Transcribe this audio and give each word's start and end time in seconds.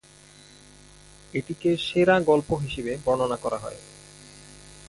এটিকে 1.33 1.69
'সেরা 1.77 2.15
গল্প' 2.21 2.51
হিসেবে 2.63 2.93
বর্ণনা 3.05 3.37
করা 3.37 3.57
হয়। 3.57 3.79